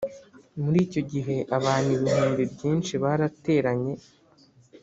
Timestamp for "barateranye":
3.03-3.93